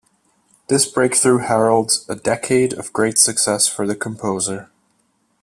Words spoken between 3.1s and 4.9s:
success for the composer.